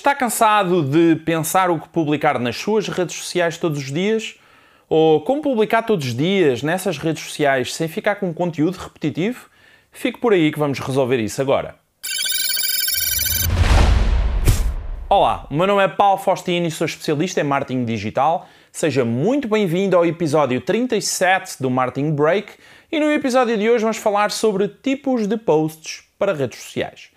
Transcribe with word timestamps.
Está 0.00 0.14
cansado 0.14 0.82
de 0.82 1.16
pensar 1.26 1.70
o 1.70 1.78
que 1.78 1.86
publicar 1.90 2.38
nas 2.38 2.56
suas 2.56 2.88
redes 2.88 3.16
sociais 3.16 3.58
todos 3.58 3.80
os 3.80 3.92
dias? 3.92 4.34
Ou 4.88 5.20
como 5.20 5.42
publicar 5.42 5.82
todos 5.82 6.06
os 6.06 6.14
dias 6.14 6.62
nessas 6.62 6.96
redes 6.96 7.22
sociais 7.22 7.74
sem 7.74 7.86
ficar 7.86 8.14
com 8.14 8.32
conteúdo 8.32 8.78
repetitivo? 8.78 9.50
Fique 9.92 10.18
por 10.18 10.32
aí 10.32 10.50
que 10.50 10.58
vamos 10.58 10.78
resolver 10.78 11.18
isso 11.18 11.42
agora. 11.42 11.74
Olá, 15.06 15.46
o 15.50 15.54
meu 15.54 15.66
nome 15.66 15.84
é 15.84 15.88
Paulo 15.88 16.16
Faustino 16.16 16.66
e 16.66 16.70
sou 16.70 16.86
especialista 16.86 17.42
em 17.42 17.44
marketing 17.44 17.84
digital. 17.84 18.48
Seja 18.72 19.04
muito 19.04 19.48
bem-vindo 19.48 19.98
ao 19.98 20.06
episódio 20.06 20.62
37 20.62 21.62
do 21.62 21.68
Marketing 21.68 22.12
Break 22.12 22.54
e 22.90 22.98
no 22.98 23.12
episódio 23.12 23.54
de 23.58 23.68
hoje 23.68 23.82
vamos 23.82 23.98
falar 23.98 24.30
sobre 24.30 24.66
tipos 24.66 25.26
de 25.26 25.36
posts 25.36 26.04
para 26.18 26.32
redes 26.32 26.58
sociais. 26.58 27.10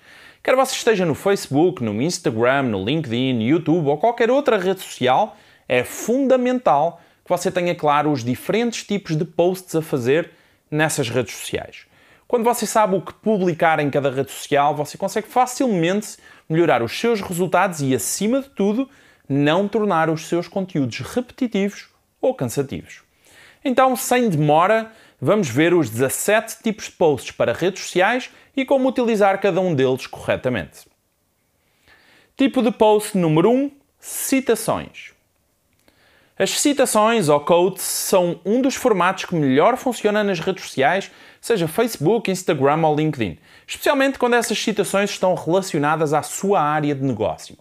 Quer 0.44 0.58
você 0.58 0.76
esteja 0.76 1.06
no 1.06 1.16
Facebook, 1.16 1.82
no 1.82 2.02
Instagram, 2.02 2.64
no 2.64 2.84
LinkedIn, 2.84 3.42
YouTube 3.42 3.88
ou 3.88 3.98
qualquer 3.98 4.30
outra 4.30 4.58
rede 4.58 4.82
social, 4.82 5.38
é 5.70 5.86
fundamental 5.86 7.00
que 7.24 7.30
você 7.30 7.50
tenha 7.50 7.74
claro 7.74 8.12
os 8.12 8.26
diferentes 8.26 8.84
tipos 8.84 9.16
de 9.16 9.24
posts 9.24 9.74
a 9.74 9.82
fazer 9.82 10.32
nessas 10.70 11.08
redes 11.08 11.34
sociais. 11.34 11.86
Quando 12.28 12.44
você 12.44 12.68
sabe 12.68 12.94
o 12.94 13.02
que 13.02 13.14
publicar 13.14 13.80
em 13.80 13.90
cada 13.90 14.12
rede 14.12 14.32
social, 14.32 14.76
você 14.76 14.98
consegue 14.98 15.30
facilmente 15.30 16.18
melhorar 16.50 16.84
os 16.84 16.92
seus 16.92 17.22
resultados 17.22 17.80
e, 17.80 17.96
acima 17.96 18.42
de 18.42 18.50
tudo, 18.50 18.90
não 19.30 19.66
tornar 19.66 20.10
os 20.10 20.28
seus 20.28 20.50
conteúdos 20.50 21.00
repetitivos 21.00 21.88
ou 22.20 22.36
cansativos. 22.36 23.02
Então, 23.64 23.96
sem 23.96 24.28
demora, 24.28 24.92
vamos 25.24 25.48
ver 25.48 25.74
os 25.74 25.90
17 25.90 26.62
tipos 26.62 26.86
de 26.86 26.92
posts 26.92 27.32
para 27.32 27.54
redes 27.54 27.84
sociais 27.84 28.30
e 28.56 28.66
como 28.66 28.90
utilizar 28.90 29.40
cada 29.40 29.62
um 29.62 29.74
deles 29.74 30.06
corretamente. 30.06 30.82
Tipo 32.36 32.62
de 32.62 32.72
post 32.72 33.18
número 33.18 33.50
1: 33.50 33.72
citações. 34.00 35.14
As 36.38 36.60
citações 36.60 37.30
ou 37.30 37.40
quotes 37.40 37.84
são 37.84 38.40
um 38.44 38.62
dos 38.62 38.76
formatos 38.76 39.26
que 39.26 39.36
melhor 39.36 39.78
funciona 39.78 40.24
nas 40.24 40.40
redes 40.40 40.66
sociais, 40.66 41.12
seja 41.40 41.68
Facebook, 41.68 42.30
Instagram 42.30 42.86
ou 42.86 42.96
LinkedIn, 42.96 43.38
especialmente 43.68 44.18
quando 44.20 44.34
essas 44.34 44.58
citações 44.58 45.12
estão 45.12 45.36
relacionadas 45.36 46.12
à 46.12 46.22
sua 46.22 46.60
área 46.60 46.94
de 46.94 47.04
negócio. 47.04 47.56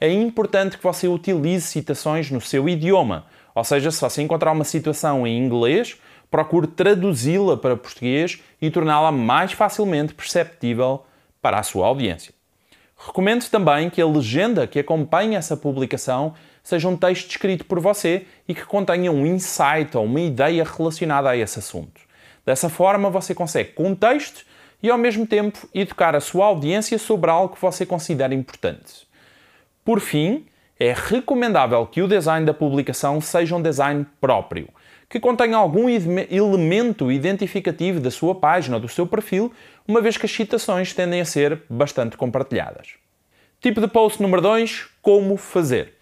É 0.00 0.10
importante 0.10 0.78
que 0.78 0.84
você 0.84 1.08
utilize 1.08 1.66
citações 1.66 2.30
no 2.30 2.40
seu 2.40 2.68
idioma, 2.68 3.26
ou 3.54 3.64
seja, 3.64 3.90
se 3.90 4.00
você 4.00 4.22
encontrar 4.22 4.52
uma 4.52 4.64
situação 4.64 5.26
em 5.26 5.36
inglês, 5.36 5.98
procure 6.32 6.66
traduzi-la 6.66 7.58
para 7.58 7.76
português 7.76 8.42
e 8.60 8.70
torná-la 8.70 9.12
mais 9.12 9.52
facilmente 9.52 10.14
perceptível 10.14 11.04
para 11.42 11.58
a 11.58 11.62
sua 11.62 11.86
audiência. 11.86 12.32
Recomendo 12.96 13.46
também 13.50 13.90
que 13.90 14.00
a 14.00 14.06
legenda 14.06 14.66
que 14.66 14.78
acompanhe 14.78 15.36
essa 15.36 15.56
publicação 15.56 16.32
seja 16.62 16.88
um 16.88 16.96
texto 16.96 17.28
escrito 17.28 17.66
por 17.66 17.80
você 17.80 18.24
e 18.48 18.54
que 18.54 18.64
contenha 18.64 19.12
um 19.12 19.26
insight 19.26 19.94
ou 19.94 20.04
uma 20.04 20.20
ideia 20.20 20.64
relacionada 20.64 21.28
a 21.28 21.36
esse 21.36 21.58
assunto. 21.58 22.00
Dessa 22.46 22.70
forma, 22.70 23.10
você 23.10 23.34
consegue 23.34 23.72
contexto 23.72 24.46
e, 24.82 24.88
ao 24.88 24.96
mesmo 24.96 25.26
tempo, 25.26 25.68
educar 25.74 26.16
a 26.16 26.20
sua 26.20 26.46
audiência 26.46 26.98
sobre 26.98 27.30
algo 27.30 27.54
que 27.54 27.60
você 27.60 27.84
considera 27.84 28.34
importante. 28.34 29.06
Por 29.84 30.00
fim, 30.00 30.46
é 30.80 30.94
recomendável 30.96 31.84
que 31.86 32.00
o 32.00 32.08
design 32.08 32.46
da 32.46 32.54
publicação 32.54 33.20
seja 33.20 33.54
um 33.54 33.60
design 33.60 34.06
próprio 34.18 34.68
que 35.12 35.20
contém 35.20 35.52
algum 35.52 35.90
elemento 35.90 37.12
identificativo 37.12 38.00
da 38.00 38.10
sua 38.10 38.34
página 38.34 38.76
ou 38.76 38.80
do 38.80 38.88
seu 38.88 39.06
perfil, 39.06 39.52
uma 39.86 40.00
vez 40.00 40.16
que 40.16 40.24
as 40.24 40.32
citações 40.32 40.94
tendem 40.94 41.20
a 41.20 41.24
ser 41.26 41.64
bastante 41.68 42.16
compartilhadas. 42.16 42.94
Tipo 43.60 43.82
de 43.82 43.88
post 43.88 44.22
número 44.22 44.40
2: 44.40 44.86
Como 45.02 45.36
fazer. 45.36 45.92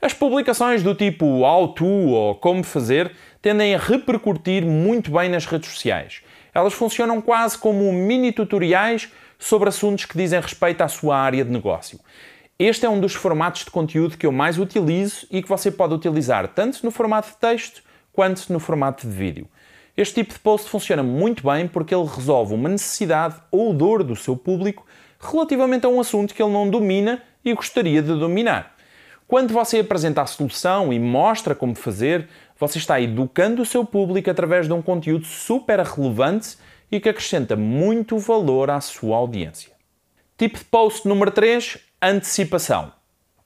As 0.00 0.14
publicações 0.14 0.84
do 0.84 0.94
tipo 0.94 1.40
How 1.40 1.74
to 1.74 1.84
ou 1.84 2.36
Como 2.36 2.62
fazer 2.62 3.10
tendem 3.42 3.74
a 3.74 3.78
repercutir 3.78 4.64
muito 4.64 5.10
bem 5.10 5.28
nas 5.28 5.46
redes 5.46 5.68
sociais. 5.68 6.22
Elas 6.54 6.72
funcionam 6.72 7.20
quase 7.20 7.58
como 7.58 7.92
mini 7.92 8.30
tutoriais 8.30 9.08
sobre 9.36 9.68
assuntos 9.68 10.04
que 10.04 10.16
dizem 10.16 10.40
respeito 10.40 10.80
à 10.82 10.86
sua 10.86 11.18
área 11.18 11.44
de 11.44 11.50
negócio. 11.50 11.98
Este 12.56 12.86
é 12.86 12.88
um 12.88 13.00
dos 13.00 13.14
formatos 13.14 13.64
de 13.64 13.70
conteúdo 13.72 14.16
que 14.16 14.26
eu 14.26 14.30
mais 14.30 14.58
utilizo 14.58 15.26
e 15.28 15.42
que 15.42 15.48
você 15.48 15.72
pode 15.72 15.92
utilizar 15.92 16.46
tanto 16.46 16.84
no 16.84 16.92
formato 16.92 17.30
de 17.30 17.36
texto 17.36 17.89
quanto 18.12 18.52
no 18.52 18.60
formato 18.60 19.06
de 19.06 19.12
vídeo. 19.12 19.48
Este 19.96 20.22
tipo 20.22 20.32
de 20.32 20.40
post 20.40 20.68
funciona 20.70 21.02
muito 21.02 21.44
bem 21.44 21.68
porque 21.68 21.94
ele 21.94 22.06
resolve 22.06 22.54
uma 22.54 22.68
necessidade 22.68 23.36
ou 23.50 23.74
dor 23.74 24.02
do 24.02 24.16
seu 24.16 24.36
público 24.36 24.86
relativamente 25.20 25.84
a 25.84 25.88
um 25.88 26.00
assunto 26.00 26.34
que 26.34 26.42
ele 26.42 26.52
não 26.52 26.70
domina 26.70 27.22
e 27.44 27.52
gostaria 27.52 28.00
de 28.00 28.08
dominar. 28.08 28.74
Quando 29.26 29.52
você 29.52 29.78
apresenta 29.78 30.22
a 30.22 30.26
solução 30.26 30.92
e 30.92 30.98
mostra 30.98 31.54
como 31.54 31.74
fazer, 31.74 32.28
você 32.58 32.78
está 32.78 33.00
educando 33.00 33.62
o 33.62 33.66
seu 33.66 33.84
público 33.84 34.30
através 34.30 34.66
de 34.66 34.72
um 34.72 34.82
conteúdo 34.82 35.24
super 35.24 35.78
relevante 35.80 36.56
e 36.90 36.98
que 36.98 37.08
acrescenta 37.08 37.54
muito 37.54 38.18
valor 38.18 38.70
à 38.70 38.80
sua 38.80 39.16
audiência. 39.16 39.72
Tipo 40.36 40.58
de 40.58 40.64
post 40.64 41.06
número 41.06 41.30
3: 41.30 41.78
antecipação. 42.02 42.92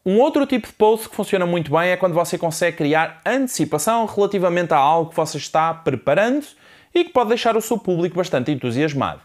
Um 0.06 0.20
outro 0.20 0.44
tipo 0.44 0.66
de 0.66 0.72
post 0.75 1.09
que 1.09 1.16
funciona 1.16 1.47
muito 1.47 1.70
bem 1.70 1.88
é 1.88 1.97
quando 1.97 2.12
você 2.12 2.37
consegue 2.37 2.76
criar 2.76 3.22
antecipação 3.25 4.04
relativamente 4.04 4.75
a 4.75 4.76
algo 4.76 5.09
que 5.09 5.16
você 5.16 5.38
está 5.38 5.72
preparando 5.72 6.44
e 6.94 7.04
que 7.04 7.10
pode 7.10 7.31
deixar 7.31 7.56
o 7.56 7.60
seu 7.62 7.78
público 7.78 8.16
bastante 8.16 8.53
entusiasmado. 8.53 9.22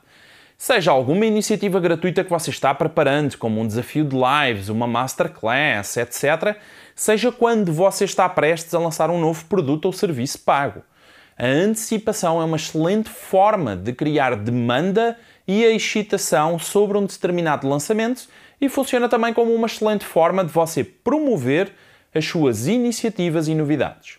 Seja 0.57 0.91
alguma 0.91 1.25
iniciativa 1.25 1.81
gratuita 1.81 2.23
que 2.23 2.29
você 2.29 2.50
está 2.50 2.73
preparando, 2.73 3.38
como 3.38 3.59
um 3.59 3.68
desafio 3.68 4.06
de 4.06 4.16
lives, 4.16 4.69
uma 4.69 4.88
masterclass, 4.88 5.97
etc., 5.97 6.56
seja 6.95 7.29
quando 7.29 7.73
você 7.73 8.06
está 8.06 8.29
prestes 8.29 8.73
a 8.73 8.79
lançar 8.79 9.09
um 9.09 9.19
novo 9.19 9.44
produto 9.45 9.85
ou 9.85 9.91
serviço 9.91 10.39
pago. 10.39 10.81
A 11.41 11.47
antecipação 11.47 12.41
é 12.41 12.44
uma 12.44 12.57
excelente 12.57 13.09
forma 13.09 13.73
de 13.73 13.94
criar 13.94 14.35
demanda 14.35 15.17
e 15.47 15.63
excitação 15.63 16.59
sobre 16.59 16.97
um 16.97 17.05
determinado 17.05 17.66
lançamento 17.66 18.27
e 18.59 18.67
funciona 18.67 19.07
também 19.07 19.33
como 19.33 19.55
uma 19.55 19.67
excelente 19.67 20.03
forma 20.03 20.44
de 20.44 20.51
você 20.51 20.83
promover 20.83 21.72
as 22.13 22.25
suas 22.25 22.67
iniciativas 22.67 23.47
e 23.47 23.55
novidades. 23.55 24.17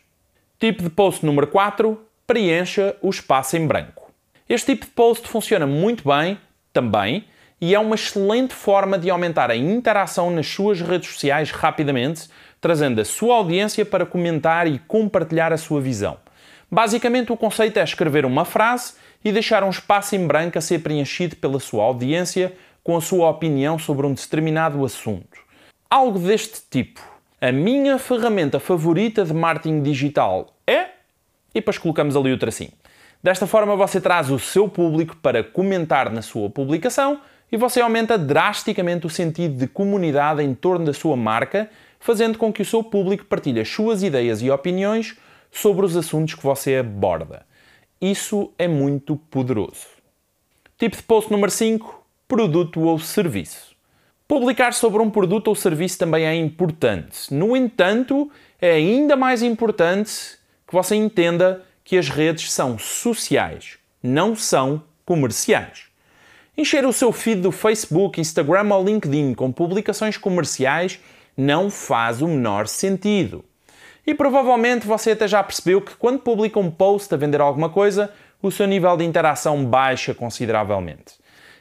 Tipo 0.58 0.82
de 0.82 0.88
post 0.88 1.26
número 1.26 1.46
4: 1.46 2.00
preencha 2.26 2.96
o 3.02 3.10
espaço 3.10 3.54
em 3.54 3.66
branco. 3.66 4.10
Este 4.48 4.72
tipo 4.72 4.86
de 4.86 4.92
post 4.92 5.28
funciona 5.28 5.66
muito 5.66 6.08
bem 6.08 6.38
também 6.72 7.26
e 7.60 7.74
é 7.74 7.78
uma 7.78 7.96
excelente 7.96 8.54
forma 8.54 8.98
de 8.98 9.10
aumentar 9.10 9.50
a 9.50 9.56
interação 9.56 10.30
nas 10.30 10.46
suas 10.46 10.80
redes 10.80 11.10
sociais 11.10 11.50
rapidamente, 11.50 12.30
trazendo 12.62 12.98
a 12.98 13.04
sua 13.04 13.36
audiência 13.36 13.84
para 13.84 14.06
comentar 14.06 14.66
e 14.66 14.78
compartilhar 14.78 15.52
a 15.52 15.58
sua 15.58 15.82
visão. 15.82 16.16
Basicamente, 16.70 17.32
o 17.32 17.36
conceito 17.36 17.78
é 17.78 17.82
escrever 17.82 18.24
uma 18.24 18.44
frase 18.44 18.94
e 19.24 19.32
deixar 19.32 19.64
um 19.64 19.70
espaço 19.70 20.14
em 20.14 20.26
branco 20.26 20.56
a 20.56 20.60
ser 20.60 20.78
preenchido 20.78 21.34
pela 21.36 21.58
sua 21.58 21.84
audiência 21.84 22.54
com 22.84 22.96
a 22.96 23.00
sua 23.00 23.28
opinião 23.28 23.78
sobre 23.78 24.06
um 24.06 24.14
determinado 24.14 24.84
assunto. 24.84 25.40
Algo 25.88 26.18
deste 26.18 26.62
tipo. 26.70 27.00
A 27.40 27.50
minha 27.50 27.98
ferramenta 27.98 28.60
favorita 28.60 29.24
de 29.24 29.34
marketing 29.34 29.82
digital 29.82 30.54
é. 30.66 30.82
E 31.52 31.54
depois 31.54 31.78
colocamos 31.78 32.16
ali 32.16 32.32
o 32.32 32.38
tracinho. 32.38 32.70
Desta 33.22 33.46
forma, 33.46 33.74
você 33.74 34.00
traz 34.00 34.30
o 34.30 34.38
seu 34.38 34.68
público 34.68 35.16
para 35.16 35.42
comentar 35.42 36.10
na 36.10 36.22
sua 36.22 36.48
publicação 36.48 37.20
e 37.50 37.56
você 37.56 37.80
aumenta 37.80 38.16
drasticamente 38.16 39.06
o 39.06 39.10
sentido 39.10 39.56
de 39.56 39.66
comunidade 39.66 40.42
em 40.42 40.54
torno 40.54 40.86
da 40.86 40.92
sua 40.92 41.16
marca, 41.16 41.68
fazendo 41.98 42.38
com 42.38 42.52
que 42.52 42.62
o 42.62 42.64
seu 42.64 42.84
público 42.84 43.24
partilhe 43.24 43.60
as 43.60 43.68
suas 43.68 44.02
ideias 44.04 44.40
e 44.40 44.50
opiniões 44.50 45.16
sobre 45.50 45.84
os 45.84 45.96
assuntos 45.96 46.34
que 46.34 46.42
você 46.42 46.76
aborda. 46.76 47.46
Isso 48.00 48.52
é 48.58 48.66
muito 48.66 49.16
poderoso. 49.16 49.86
Tipo 50.78 50.96
de 50.96 51.02
post 51.02 51.30
número 51.30 51.50
5: 51.50 52.06
produto 52.26 52.80
ou 52.80 52.98
serviço. 52.98 53.76
Publicar 54.26 54.72
sobre 54.72 55.02
um 55.02 55.10
produto 55.10 55.48
ou 55.48 55.54
serviço 55.54 55.98
também 55.98 56.24
é 56.24 56.34
importante. 56.34 57.34
No 57.34 57.56
entanto, 57.56 58.30
é 58.60 58.70
ainda 58.70 59.16
mais 59.16 59.42
importante 59.42 60.38
que 60.66 60.72
você 60.72 60.94
entenda 60.94 61.64
que 61.82 61.98
as 61.98 62.08
redes 62.08 62.52
são 62.52 62.78
sociais, 62.78 63.78
não 64.00 64.36
são 64.36 64.82
comerciais. 65.04 65.86
Encher 66.56 66.86
o 66.86 66.92
seu 66.92 67.10
feed 67.10 67.40
do 67.40 67.50
Facebook, 67.50 68.20
Instagram 68.20 68.72
ou 68.72 68.84
LinkedIn 68.84 69.34
com 69.34 69.50
publicações 69.50 70.16
comerciais 70.16 71.00
não 71.36 71.68
faz 71.68 72.22
o 72.22 72.28
menor 72.28 72.68
sentido. 72.68 73.44
E 74.06 74.14
provavelmente 74.14 74.86
você 74.86 75.12
até 75.12 75.28
já 75.28 75.42
percebeu 75.42 75.80
que 75.80 75.94
quando 75.94 76.20
publica 76.20 76.58
um 76.58 76.70
post 76.70 77.12
a 77.14 77.16
vender 77.16 77.40
alguma 77.40 77.68
coisa, 77.68 78.12
o 78.42 78.50
seu 78.50 78.66
nível 78.66 78.96
de 78.96 79.04
interação 79.04 79.64
baixa 79.64 80.14
consideravelmente. 80.14 81.14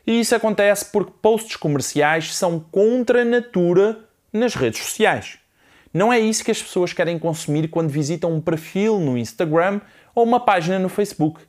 E 0.07 0.19
isso 0.19 0.33
acontece 0.33 0.85
porque 0.85 1.13
posts 1.21 1.55
comerciais 1.55 2.35
são 2.35 2.59
contra 2.59 3.21
a 3.21 3.25
natura 3.25 3.99
nas 4.31 4.55
redes 4.55 4.81
sociais. 4.81 5.37
Não 5.93 6.13
é 6.13 6.19
isso 6.19 6.43
que 6.43 6.51
as 6.51 6.61
pessoas 6.61 6.93
querem 6.93 7.17
consumir 7.19 7.67
quando 7.67 7.89
visitam 7.89 8.31
um 8.31 8.39
perfil 8.39 8.99
no 8.99 9.17
Instagram 9.17 9.81
ou 10.15 10.23
uma 10.23 10.39
página 10.39 10.79
no 10.79 10.89
Facebook. 10.89 11.41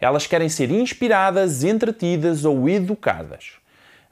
Elas 0.00 0.26
querem 0.26 0.48
ser 0.48 0.70
inspiradas, 0.70 1.64
entretidas 1.64 2.44
ou 2.44 2.68
educadas. 2.68 3.52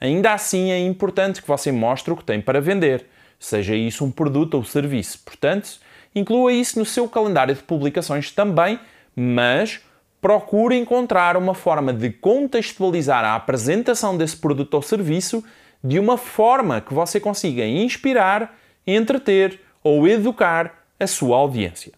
Ainda 0.01 0.33
assim, 0.33 0.71
é 0.71 0.79
importante 0.79 1.41
que 1.41 1.49
você 1.49 1.71
mostre 1.73 2.13
o 2.13 2.17
que 2.17 2.25
tem 2.25 2.41
para 2.41 2.61
vender. 2.61 3.07
seja 3.39 3.75
isso 3.75 4.05
um 4.05 4.11
produto 4.11 4.55
ou 4.55 4.65
serviço. 4.65 5.21
Portanto, 5.25 5.79
inclua 6.17 6.53
isso 6.53 6.79
no 6.79 6.85
seu 6.85 7.07
calendário 7.09 7.55
de 7.55 7.63
publicações 7.63 8.31
também, 8.31 8.81
mas 9.15 9.81
procure 10.21 10.77
encontrar 10.77 11.37
uma 11.37 11.55
forma 11.55 11.93
de 11.93 12.11
contextualizar 12.11 13.25
a 13.25 13.37
apresentação 13.37 14.17
desse 14.17 14.37
produto 14.37 14.75
ou 14.75 14.83
serviço 14.83 15.45
de 15.85 16.01
uma 16.01 16.17
forma 16.17 16.81
que 16.81 16.95
você 16.95 17.21
consiga 17.21 17.65
inspirar, 17.65 18.59
entreter 18.87 19.61
ou 19.85 20.09
educar 20.09 20.85
a 20.99 21.07
sua 21.07 21.37
audiência. 21.37 21.93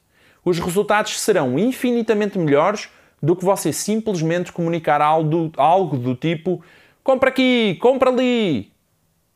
Os 0.44 0.59
resultados 0.59 1.19
serão 1.20 1.59
infinitamente 1.59 2.38
melhores 2.38 2.88
do 3.23 3.37
que 3.37 3.44
você 3.44 3.73
simplesmente 3.73 4.53
comunicar 4.53 5.00
algo 5.00 5.49
do, 5.49 5.53
algo 5.56 5.97
do 5.97 6.15
tipo 6.15 6.62
compra 7.03 7.31
aqui, 7.31 7.79
compra 7.81 8.11
ali. 8.11 8.70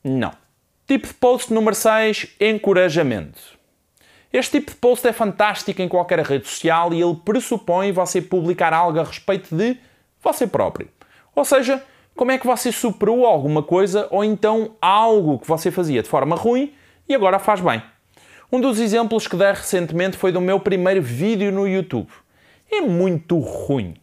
Não. 0.04 0.32
Tipo 0.86 1.06
de 1.06 1.14
post 1.14 1.52
número 1.52 1.74
6, 1.74 2.36
encorajamento. 2.38 3.61
Este 4.32 4.58
tipo 4.58 4.70
de 4.70 4.76
post 4.78 5.06
é 5.06 5.12
fantástico 5.12 5.82
em 5.82 5.88
qualquer 5.88 6.20
rede 6.20 6.48
social 6.48 6.94
e 6.94 7.02
ele 7.02 7.16
pressupõe 7.22 7.92
você 7.92 8.22
publicar 8.22 8.72
algo 8.72 8.98
a 8.98 9.04
respeito 9.04 9.54
de 9.54 9.76
você 10.22 10.46
próprio. 10.46 10.88
Ou 11.34 11.44
seja, 11.44 11.82
como 12.16 12.30
é 12.30 12.38
que 12.38 12.46
você 12.46 12.72
superou 12.72 13.26
alguma 13.26 13.62
coisa 13.62 14.08
ou 14.10 14.24
então 14.24 14.72
algo 14.80 15.38
que 15.38 15.46
você 15.46 15.70
fazia 15.70 16.02
de 16.02 16.08
forma 16.08 16.34
ruim 16.34 16.72
e 17.06 17.14
agora 17.14 17.38
faz 17.38 17.60
bem. 17.60 17.82
Um 18.50 18.60
dos 18.60 18.78
exemplos 18.78 19.26
que 19.26 19.36
dei 19.36 19.48
recentemente 19.48 20.16
foi 20.16 20.32
do 20.32 20.40
meu 20.40 20.60
primeiro 20.60 21.02
vídeo 21.02 21.52
no 21.52 21.66
YouTube. 21.66 22.08
É 22.70 22.80
muito 22.80 23.38
ruim. 23.38 23.94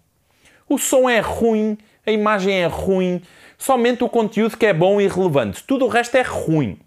O 0.67 0.77
som 0.77 1.09
é 1.09 1.19
ruim, 1.19 1.75
a 2.05 2.11
imagem 2.11 2.61
é 2.61 2.67
ruim, 2.67 3.21
somente 3.57 4.03
o 4.03 4.09
conteúdo 4.09 4.57
que 4.57 4.65
é 4.65 4.73
bom 4.73 5.01
e 5.01 5.07
relevante. 5.07 5.63
Tudo 5.63 5.85
o 5.85 5.87
resto 5.87 6.15
é 6.15 6.21
ruim. 6.21 6.79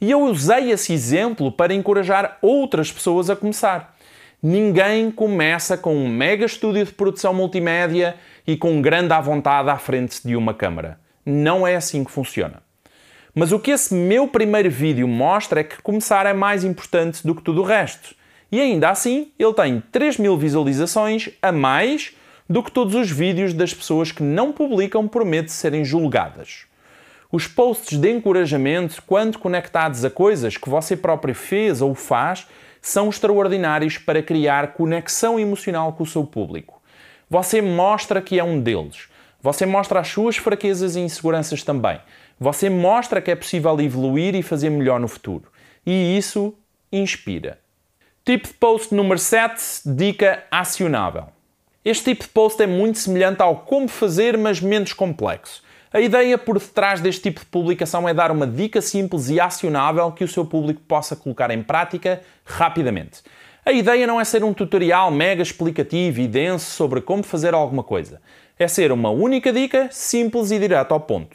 E 0.00 0.10
eu 0.10 0.20
usei 0.24 0.70
esse 0.70 0.92
exemplo 0.92 1.50
para 1.50 1.72
encorajar 1.72 2.36
outras 2.42 2.92
pessoas 2.92 3.30
a 3.30 3.36
começar. 3.36 3.96
Ninguém 4.42 5.10
começa 5.10 5.78
com 5.78 5.96
um 5.96 6.08
mega 6.08 6.44
estúdio 6.44 6.84
de 6.84 6.92
produção 6.92 7.32
multimédia 7.32 8.16
e 8.46 8.56
com 8.56 8.82
grande 8.82 9.14
à 9.14 9.20
vontade 9.20 9.70
à 9.70 9.78
frente 9.78 10.20
de 10.22 10.36
uma 10.36 10.52
câmara. 10.52 11.00
Não 11.24 11.66
é 11.66 11.76
assim 11.76 12.04
que 12.04 12.10
funciona. 12.10 12.62
Mas 13.34 13.52
o 13.52 13.58
que 13.58 13.70
esse 13.70 13.94
meu 13.94 14.28
primeiro 14.28 14.70
vídeo 14.70 15.08
mostra 15.08 15.60
é 15.60 15.64
que 15.64 15.80
começar 15.82 16.26
é 16.26 16.34
mais 16.34 16.62
importante 16.62 17.26
do 17.26 17.34
que 17.34 17.42
tudo 17.42 17.62
o 17.62 17.64
resto. 17.64 18.14
E 18.52 18.60
ainda 18.60 18.90
assim, 18.90 19.32
ele 19.38 19.54
tem 19.54 19.82
3 19.90 20.18
mil 20.18 20.36
visualizações 20.36 21.30
a 21.40 21.50
mais 21.50 22.14
do 22.48 22.62
que 22.62 22.70
todos 22.70 22.94
os 22.94 23.10
vídeos 23.10 23.52
das 23.52 23.74
pessoas 23.74 24.12
que 24.12 24.22
não 24.22 24.52
publicam 24.52 25.08
por 25.08 25.24
medo 25.24 25.46
de 25.46 25.52
serem 25.52 25.84
julgadas. 25.84 26.66
Os 27.36 27.46
posts 27.46 27.98
de 27.98 28.10
encorajamento, 28.10 29.02
quando 29.06 29.38
conectados 29.38 30.02
a 30.06 30.08
coisas 30.08 30.56
que 30.56 30.70
você 30.70 30.96
próprio 30.96 31.34
fez 31.34 31.82
ou 31.82 31.94
faz, 31.94 32.46
são 32.80 33.10
extraordinários 33.10 33.98
para 33.98 34.22
criar 34.22 34.72
conexão 34.72 35.38
emocional 35.38 35.92
com 35.92 36.02
o 36.02 36.06
seu 36.06 36.24
público. 36.24 36.80
Você 37.28 37.60
mostra 37.60 38.22
que 38.22 38.38
é 38.38 38.42
um 38.42 38.58
deles. 38.58 39.10
Você 39.42 39.66
mostra 39.66 40.00
as 40.00 40.08
suas 40.08 40.38
fraquezas 40.38 40.96
e 40.96 41.00
inseguranças 41.00 41.62
também. 41.62 42.00
Você 42.40 42.70
mostra 42.70 43.20
que 43.20 43.30
é 43.30 43.36
possível 43.36 43.78
evoluir 43.80 44.34
e 44.34 44.42
fazer 44.42 44.70
melhor 44.70 44.98
no 44.98 45.06
futuro. 45.06 45.52
E 45.84 46.16
isso 46.16 46.54
inspira. 46.90 47.60
Tipo 48.24 48.48
de 48.48 48.54
post 48.54 48.94
número 48.94 49.18
7, 49.18 49.82
dica 49.84 50.42
acionável. 50.50 51.26
Este 51.84 52.14
tipo 52.14 52.22
de 52.22 52.30
post 52.30 52.62
é 52.62 52.66
muito 52.66 52.96
semelhante 52.96 53.42
ao 53.42 53.56
como 53.56 53.88
fazer, 53.88 54.38
mas 54.38 54.58
menos 54.58 54.94
complexo. 54.94 55.65
A 55.96 56.00
ideia 56.02 56.36
por 56.36 56.58
detrás 56.58 57.00
deste 57.00 57.22
tipo 57.22 57.40
de 57.40 57.46
publicação 57.46 58.06
é 58.06 58.12
dar 58.12 58.30
uma 58.30 58.46
dica 58.46 58.82
simples 58.82 59.30
e 59.30 59.40
acionável 59.40 60.12
que 60.12 60.24
o 60.24 60.28
seu 60.28 60.44
público 60.44 60.82
possa 60.82 61.16
colocar 61.16 61.50
em 61.50 61.62
prática 61.62 62.20
rapidamente. 62.44 63.22
A 63.64 63.72
ideia 63.72 64.06
não 64.06 64.20
é 64.20 64.24
ser 64.26 64.44
um 64.44 64.52
tutorial 64.52 65.10
mega 65.10 65.42
explicativo 65.42 66.20
e 66.20 66.28
denso 66.28 66.70
sobre 66.70 67.00
como 67.00 67.22
fazer 67.22 67.54
alguma 67.54 67.82
coisa. 67.82 68.20
É 68.58 68.68
ser 68.68 68.92
uma 68.92 69.08
única 69.08 69.50
dica, 69.50 69.88
simples 69.90 70.50
e 70.50 70.58
direto 70.58 70.92
ao 70.92 71.00
ponto. 71.00 71.34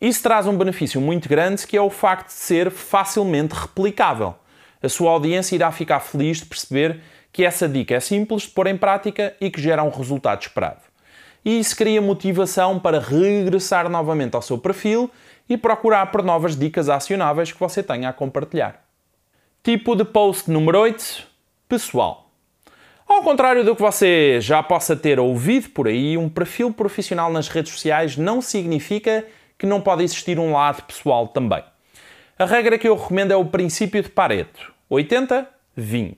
Isso 0.00 0.22
traz 0.22 0.46
um 0.46 0.56
benefício 0.56 1.02
muito 1.02 1.28
grande 1.28 1.66
que 1.66 1.76
é 1.76 1.82
o 1.82 1.90
facto 1.90 2.28
de 2.28 2.32
ser 2.32 2.70
facilmente 2.70 3.54
replicável. 3.54 4.36
A 4.82 4.88
sua 4.88 5.10
audiência 5.10 5.54
irá 5.54 5.70
ficar 5.70 6.00
feliz 6.00 6.38
de 6.38 6.46
perceber 6.46 7.02
que 7.30 7.44
essa 7.44 7.68
dica 7.68 7.94
é 7.94 8.00
simples 8.00 8.44
de 8.44 8.48
pôr 8.52 8.68
em 8.68 8.76
prática 8.78 9.36
e 9.38 9.50
que 9.50 9.60
gera 9.60 9.82
um 9.82 9.90
resultado 9.90 10.40
esperado 10.40 10.87
e 11.48 11.60
isso 11.60 11.74
cria 11.74 12.02
motivação 12.02 12.78
para 12.78 13.00
regressar 13.00 13.88
novamente 13.88 14.34
ao 14.34 14.42
seu 14.42 14.58
perfil 14.58 15.10
e 15.48 15.56
procurar 15.56 16.12
por 16.12 16.22
novas 16.22 16.54
dicas 16.54 16.90
acionáveis 16.90 17.50
que 17.50 17.58
você 17.58 17.82
tenha 17.82 18.10
a 18.10 18.12
compartilhar. 18.12 18.84
Tipo 19.62 19.96
de 19.96 20.04
post 20.04 20.50
número 20.50 20.78
8: 20.78 21.26
pessoal. 21.66 22.30
Ao 23.08 23.22
contrário 23.22 23.64
do 23.64 23.74
que 23.74 23.80
você 23.80 24.38
já 24.42 24.62
possa 24.62 24.94
ter 24.94 25.18
ouvido 25.18 25.70
por 25.70 25.88
aí, 25.88 26.18
um 26.18 26.28
perfil 26.28 26.70
profissional 26.70 27.32
nas 27.32 27.48
redes 27.48 27.72
sociais 27.72 28.14
não 28.14 28.42
significa 28.42 29.24
que 29.56 29.64
não 29.64 29.80
pode 29.80 30.04
existir 30.04 30.38
um 30.38 30.52
lado 30.52 30.82
pessoal 30.82 31.28
também. 31.28 31.64
A 32.38 32.44
regra 32.44 32.76
que 32.76 32.86
eu 32.86 32.94
recomendo 32.94 33.32
é 33.32 33.36
o 33.36 33.46
princípio 33.46 34.02
de 34.02 34.10
Pareto: 34.10 34.70
80-20. 34.90 36.14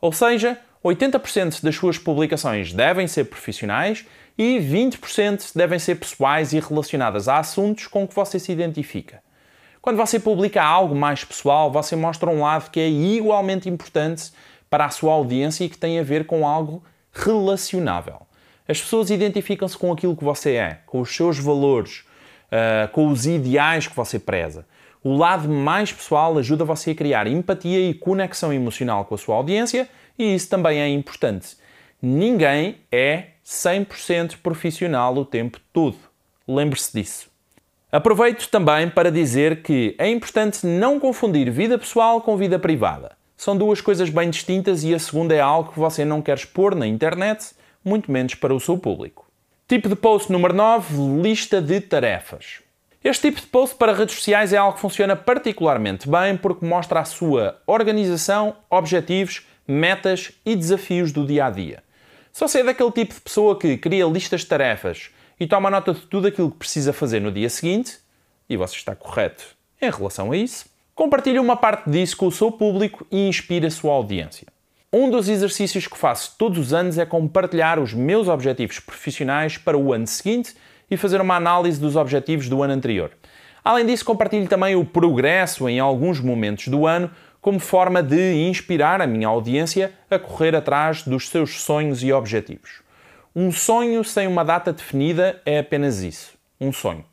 Ou 0.00 0.12
seja, 0.12 0.56
80% 0.84 1.60
das 1.60 1.74
suas 1.74 1.98
publicações 1.98 2.72
devem 2.72 3.08
ser 3.08 3.24
profissionais 3.24 4.06
e 4.42 4.58
20% 4.58 5.54
devem 5.54 5.78
ser 5.78 5.96
pessoais 5.96 6.54
e 6.54 6.60
relacionadas 6.60 7.28
a 7.28 7.40
assuntos 7.40 7.86
com 7.86 8.08
que 8.08 8.14
você 8.14 8.38
se 8.38 8.50
identifica. 8.50 9.22
Quando 9.82 9.98
você 9.98 10.18
publica 10.18 10.62
algo 10.62 10.94
mais 10.94 11.22
pessoal, 11.22 11.70
você 11.70 11.94
mostra 11.94 12.30
um 12.30 12.40
lado 12.40 12.70
que 12.70 12.80
é 12.80 12.88
igualmente 12.88 13.68
importante 13.68 14.32
para 14.70 14.86
a 14.86 14.88
sua 14.88 15.12
audiência 15.12 15.64
e 15.64 15.68
que 15.68 15.76
tem 15.76 15.98
a 15.98 16.02
ver 16.02 16.24
com 16.24 16.46
algo 16.46 16.82
relacionável. 17.12 18.22
As 18.66 18.80
pessoas 18.80 19.10
identificam-se 19.10 19.76
com 19.76 19.92
aquilo 19.92 20.16
que 20.16 20.24
você 20.24 20.54
é, 20.54 20.78
com 20.86 21.02
os 21.02 21.14
seus 21.14 21.38
valores, 21.38 22.06
uh, 22.46 22.88
com 22.92 23.08
os 23.08 23.26
ideais 23.26 23.88
que 23.88 23.94
você 23.94 24.18
preza. 24.18 24.64
O 25.04 25.18
lado 25.18 25.50
mais 25.50 25.92
pessoal 25.92 26.38
ajuda 26.38 26.64
você 26.64 26.92
a 26.92 26.94
criar 26.94 27.26
empatia 27.26 27.90
e 27.90 27.92
conexão 27.92 28.54
emocional 28.54 29.04
com 29.04 29.14
a 29.14 29.18
sua 29.18 29.36
audiência 29.36 29.86
e 30.18 30.34
isso 30.34 30.48
também 30.48 30.80
é 30.80 30.88
importante. 30.88 31.60
Ninguém 32.02 32.76
é 32.90 33.24
100% 33.44 34.38
profissional 34.42 35.14
o 35.16 35.24
tempo 35.24 35.58
todo. 35.70 35.98
Lembre-se 36.48 36.92
disso. 36.98 37.30
Aproveito 37.92 38.48
também 38.48 38.88
para 38.88 39.10
dizer 39.10 39.62
que 39.62 39.94
é 39.98 40.08
importante 40.08 40.66
não 40.66 40.98
confundir 40.98 41.50
vida 41.50 41.76
pessoal 41.76 42.22
com 42.22 42.36
vida 42.36 42.58
privada. 42.58 43.12
São 43.36 43.56
duas 43.56 43.80
coisas 43.80 44.08
bem 44.08 44.30
distintas 44.30 44.82
e 44.82 44.94
a 44.94 44.98
segunda 44.98 45.34
é 45.34 45.40
algo 45.40 45.72
que 45.72 45.78
você 45.78 46.04
não 46.04 46.22
quer 46.22 46.38
expor 46.38 46.74
na 46.74 46.86
internet, 46.86 47.50
muito 47.84 48.10
menos 48.10 48.34
para 48.34 48.54
o 48.54 48.60
seu 48.60 48.78
público. 48.78 49.26
Tipo 49.68 49.88
de 49.88 49.96
post 49.96 50.32
número 50.32 50.54
9: 50.54 51.20
lista 51.20 51.60
de 51.60 51.80
tarefas. 51.80 52.60
Este 53.04 53.28
tipo 53.28 53.40
de 53.40 53.46
post 53.46 53.76
para 53.76 53.92
redes 53.92 54.14
sociais 54.14 54.52
é 54.52 54.56
algo 54.56 54.74
que 54.74 54.80
funciona 54.80 55.16
particularmente 55.16 56.08
bem 56.08 56.36
porque 56.36 56.64
mostra 56.64 57.00
a 57.00 57.04
sua 57.04 57.60
organização, 57.66 58.56
objetivos, 58.70 59.46
metas 59.66 60.32
e 60.46 60.54
desafios 60.54 61.12
do 61.12 61.26
dia 61.26 61.46
a 61.46 61.50
dia. 61.50 61.82
Se 62.32 62.40
você 62.40 62.60
é 62.60 62.64
daquele 62.64 62.92
tipo 62.92 63.14
de 63.14 63.20
pessoa 63.20 63.58
que 63.58 63.76
cria 63.76 64.06
listas 64.06 64.42
de 64.42 64.46
tarefas 64.46 65.10
e 65.38 65.46
toma 65.46 65.70
nota 65.70 65.92
de 65.92 66.00
tudo 66.02 66.28
aquilo 66.28 66.50
que 66.50 66.58
precisa 66.58 66.92
fazer 66.92 67.20
no 67.20 67.32
dia 67.32 67.50
seguinte, 67.50 67.98
e 68.48 68.56
você 68.56 68.76
está 68.76 68.94
correto 68.94 69.44
em 69.80 69.90
relação 69.90 70.30
a 70.30 70.36
isso, 70.36 70.66
compartilhe 70.94 71.38
uma 71.38 71.56
parte 71.56 71.90
disso 71.90 72.16
com 72.16 72.26
o 72.26 72.32
seu 72.32 72.52
público 72.52 73.06
e 73.10 73.28
inspire 73.28 73.66
a 73.66 73.70
sua 73.70 73.92
audiência. 73.92 74.46
Um 74.92 75.10
dos 75.10 75.28
exercícios 75.28 75.86
que 75.86 75.96
faço 75.96 76.34
todos 76.36 76.58
os 76.58 76.72
anos 76.72 76.98
é 76.98 77.06
compartilhar 77.06 77.78
os 77.78 77.94
meus 77.94 78.28
objetivos 78.28 78.80
profissionais 78.80 79.56
para 79.56 79.78
o 79.78 79.92
ano 79.92 80.06
seguinte 80.06 80.54
e 80.90 80.96
fazer 80.96 81.20
uma 81.20 81.36
análise 81.36 81.80
dos 81.80 81.96
objetivos 81.96 82.48
do 82.48 82.62
ano 82.62 82.74
anterior. 82.74 83.12
Além 83.62 83.86
disso, 83.86 84.04
compartilho 84.04 84.48
também 84.48 84.74
o 84.74 84.84
progresso 84.84 85.68
em 85.68 85.78
alguns 85.78 86.20
momentos 86.20 86.68
do 86.68 86.86
ano 86.86 87.10
como 87.40 87.58
forma 87.58 88.02
de 88.02 88.34
inspirar 88.34 89.00
a 89.00 89.06
minha 89.06 89.28
audiência 89.28 89.92
a 90.10 90.18
correr 90.18 90.54
atrás 90.54 91.02
dos 91.02 91.28
seus 91.28 91.62
sonhos 91.62 92.02
e 92.02 92.12
objetivos. 92.12 92.82
Um 93.34 93.50
sonho 93.50 94.02
sem 94.04 94.26
uma 94.26 94.44
data 94.44 94.72
definida 94.72 95.40
é 95.46 95.58
apenas 95.58 96.02
isso, 96.02 96.32
um 96.60 96.72
sonho. 96.72 97.04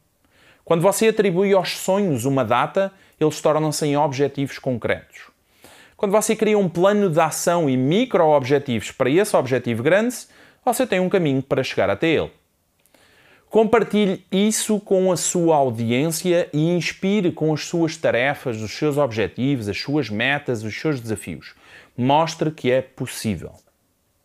Quando 0.66 0.82
você 0.82 1.08
atribui 1.08 1.54
aos 1.54 1.78
sonhos 1.78 2.26
uma 2.26 2.44
data, 2.44 2.92
eles 3.20 3.40
tornam-se 3.40 3.86
em 3.86 3.96
objetivos 3.96 4.60
concretos. 4.60 5.28
Quando 5.96 6.12
você 6.12 6.36
cria 6.36 6.58
um 6.58 6.68
plano 6.68 7.10
de 7.10 7.20
ação 7.20 7.70
e 7.70 7.78
micro-objetivos 7.78 8.92
para 8.92 9.10
esse 9.10 9.36
objetivo 9.36 9.82
grande, 9.82 10.16
você 10.64 10.86
tem 10.86 11.00
um 11.00 11.10
caminho 11.10 11.42
para 11.42 11.64
chegar 11.64 11.90
até 11.90 12.08
ele. 12.08 12.32
Compartilhe 13.50 14.26
isso 14.30 14.78
com 14.80 15.10
a 15.10 15.16
sua 15.16 15.56
audiência 15.56 16.50
e 16.52 16.70
inspire 16.70 17.32
com 17.32 17.54
as 17.54 17.64
suas 17.64 17.96
tarefas, 17.96 18.62
os 18.62 18.72
seus 18.72 18.98
objetivos, 18.98 19.70
as 19.70 19.80
suas 19.80 20.10
metas, 20.10 20.64
os 20.64 20.78
seus 20.78 21.00
desafios. 21.00 21.54
Mostre 21.98 22.52
que 22.52 22.70
é 22.70 22.82
possível. 22.82 23.54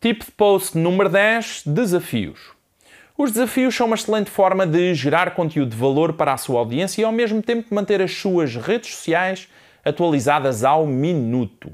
Tipo 0.01 0.25
de 0.25 0.31
post 0.31 0.77
número 0.77 1.09
10: 1.09 1.63
Desafios. 1.65 2.51
Os 3.17 3.31
desafios 3.31 3.73
são 3.73 3.87
uma 3.87 3.95
excelente 3.95 4.29
forma 4.29 4.67
de 4.67 4.93
gerar 4.93 5.33
conteúdo 5.33 5.69
de 5.69 5.77
valor 5.77 6.13
para 6.13 6.33
a 6.33 6.37
sua 6.37 6.59
audiência 6.59 7.01
e 7.01 7.05
ao 7.05 7.11
mesmo 7.11 7.41
tempo 7.41 7.73
manter 7.73 8.01
as 8.01 8.13
suas 8.13 8.55
redes 8.55 8.93
sociais 8.95 9.47
atualizadas 9.85 10.65
ao 10.65 10.85
minuto. 10.85 11.71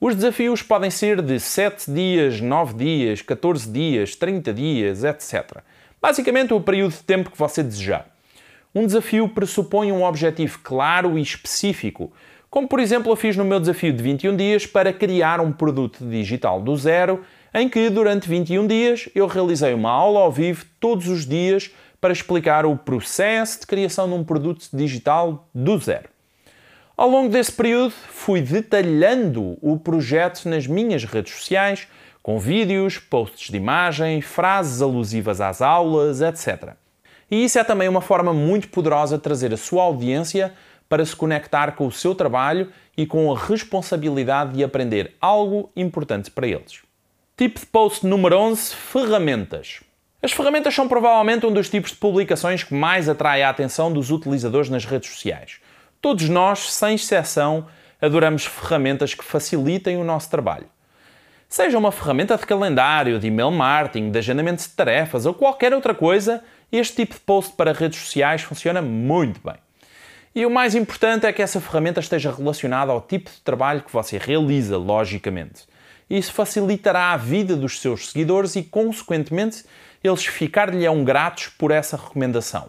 Os 0.00 0.16
desafios 0.16 0.60
podem 0.60 0.90
ser 0.90 1.22
de 1.22 1.38
7 1.38 1.90
dias, 1.90 2.40
9 2.40 2.74
dias, 2.74 3.22
14 3.22 3.70
dias, 3.70 4.16
30 4.16 4.52
dias, 4.52 5.04
etc. 5.04 5.62
Basicamente, 6.04 6.52
o 6.52 6.60
período 6.60 6.92
de 6.92 7.02
tempo 7.02 7.30
que 7.30 7.38
você 7.38 7.62
desejar. 7.62 8.06
Um 8.74 8.84
desafio 8.84 9.26
pressupõe 9.26 9.90
um 9.90 10.04
objetivo 10.04 10.58
claro 10.62 11.18
e 11.18 11.22
específico, 11.22 12.12
como 12.50 12.68
por 12.68 12.78
exemplo 12.78 13.10
eu 13.10 13.16
fiz 13.16 13.38
no 13.38 13.42
meu 13.42 13.58
desafio 13.58 13.90
de 13.90 14.02
21 14.02 14.36
dias 14.36 14.66
para 14.66 14.92
criar 14.92 15.40
um 15.40 15.50
produto 15.50 16.04
digital 16.04 16.60
do 16.60 16.76
zero, 16.76 17.24
em 17.54 17.70
que 17.70 17.88
durante 17.88 18.28
21 18.28 18.66
dias 18.66 19.08
eu 19.14 19.26
realizei 19.26 19.72
uma 19.72 19.90
aula 19.90 20.20
ao 20.20 20.30
vivo 20.30 20.66
todos 20.78 21.08
os 21.08 21.24
dias 21.24 21.70
para 22.02 22.12
explicar 22.12 22.66
o 22.66 22.76
processo 22.76 23.60
de 23.60 23.66
criação 23.66 24.06
de 24.06 24.12
um 24.12 24.22
produto 24.22 24.68
digital 24.74 25.48
do 25.54 25.78
zero. 25.78 26.10
Ao 26.94 27.08
longo 27.08 27.30
desse 27.30 27.50
período, 27.50 27.94
fui 28.10 28.42
detalhando 28.42 29.56
o 29.62 29.78
projeto 29.78 30.46
nas 30.50 30.66
minhas 30.66 31.04
redes 31.04 31.32
sociais, 31.32 31.88
com 32.24 32.38
vídeos, 32.38 32.96
posts 32.96 33.50
de 33.50 33.58
imagem, 33.58 34.22
frases 34.22 34.80
alusivas 34.80 35.42
às 35.42 35.60
aulas, 35.60 36.22
etc. 36.22 36.70
E 37.30 37.44
isso 37.44 37.58
é 37.58 37.62
também 37.62 37.86
uma 37.86 38.00
forma 38.00 38.32
muito 38.32 38.68
poderosa 38.68 39.18
de 39.18 39.22
trazer 39.22 39.52
a 39.52 39.58
sua 39.58 39.82
audiência 39.82 40.54
para 40.88 41.04
se 41.04 41.14
conectar 41.14 41.72
com 41.72 41.86
o 41.86 41.92
seu 41.92 42.14
trabalho 42.14 42.72
e 42.96 43.04
com 43.04 43.30
a 43.30 43.38
responsabilidade 43.38 44.54
de 44.54 44.64
aprender 44.64 45.14
algo 45.20 45.70
importante 45.76 46.30
para 46.30 46.46
eles. 46.46 46.80
Tipo 47.36 47.60
de 47.60 47.66
post 47.66 48.06
número 48.06 48.38
11: 48.38 48.74
ferramentas. 48.74 49.80
As 50.22 50.32
ferramentas 50.32 50.74
são 50.74 50.88
provavelmente 50.88 51.44
um 51.44 51.52
dos 51.52 51.68
tipos 51.68 51.90
de 51.90 51.98
publicações 51.98 52.64
que 52.64 52.72
mais 52.72 53.06
atrai 53.06 53.42
a 53.42 53.50
atenção 53.50 53.92
dos 53.92 54.10
utilizadores 54.10 54.70
nas 54.70 54.86
redes 54.86 55.10
sociais. 55.10 55.58
Todos 56.00 56.26
nós, 56.30 56.72
sem 56.72 56.94
exceção, 56.94 57.66
adoramos 58.00 58.46
ferramentas 58.46 59.12
que 59.12 59.22
facilitem 59.22 59.98
o 59.98 60.04
nosso 60.04 60.30
trabalho. 60.30 60.72
Seja 61.54 61.78
uma 61.78 61.92
ferramenta 61.92 62.36
de 62.36 62.44
calendário, 62.44 63.20
de 63.20 63.28
email 63.28 63.52
marketing, 63.52 64.10
de 64.10 64.18
agendamento 64.18 64.60
de 64.60 64.70
tarefas 64.70 65.24
ou 65.24 65.32
qualquer 65.32 65.72
outra 65.72 65.94
coisa, 65.94 66.42
este 66.72 66.96
tipo 66.96 67.14
de 67.14 67.20
post 67.20 67.52
para 67.52 67.72
redes 67.72 68.00
sociais 68.00 68.42
funciona 68.42 68.82
muito 68.82 69.40
bem. 69.40 69.54
E 70.34 70.44
o 70.44 70.50
mais 70.50 70.74
importante 70.74 71.26
é 71.26 71.32
que 71.32 71.40
essa 71.40 71.60
ferramenta 71.60 72.00
esteja 72.00 72.34
relacionada 72.34 72.90
ao 72.90 73.00
tipo 73.00 73.30
de 73.30 73.40
trabalho 73.42 73.82
que 73.82 73.92
você 73.92 74.18
realiza, 74.18 74.76
logicamente. 74.76 75.62
Isso 76.10 76.32
facilitará 76.32 77.12
a 77.12 77.16
vida 77.16 77.54
dos 77.54 77.80
seus 77.80 78.10
seguidores 78.10 78.56
e, 78.56 78.64
consequentemente, 78.64 79.64
eles 80.02 80.26
ficar-lhe-ão 80.26 81.04
gratos 81.04 81.46
por 81.56 81.70
essa 81.70 81.96
recomendação. 81.96 82.68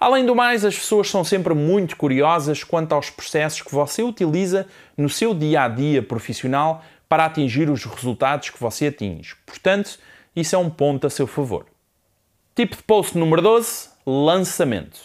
Além 0.00 0.26
do 0.26 0.34
mais, 0.34 0.64
as 0.64 0.74
pessoas 0.76 1.08
são 1.08 1.24
sempre 1.24 1.54
muito 1.54 1.96
curiosas 1.96 2.62
quanto 2.62 2.92
aos 2.92 3.08
processos 3.08 3.62
que 3.62 3.72
você 3.72 4.02
utiliza 4.02 4.66
no 4.96 5.08
seu 5.08 5.32
dia 5.32 5.62
a 5.62 5.68
dia 5.68 6.02
profissional 6.02 6.82
para 7.08 7.24
atingir 7.24 7.70
os 7.70 7.84
resultados 7.84 8.50
que 8.50 8.60
você 8.60 8.88
atinge. 8.88 9.34
Portanto, 9.44 9.98
isso 10.34 10.54
é 10.54 10.58
um 10.58 10.70
ponto 10.70 11.06
a 11.06 11.10
seu 11.10 11.26
favor. 11.26 11.66
Tipo 12.54 12.76
de 12.76 12.82
post 12.82 13.16
número 13.16 13.42
12: 13.42 13.90
lançamento. 14.06 15.00